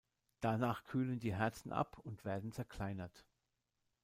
Danach 0.39 0.83
kühlen 0.85 1.19
die 1.19 1.35
Herzen 1.35 1.71
ab 1.71 1.99
und 1.99 2.25
werden 2.25 2.51
zerkleinert. 2.51 3.23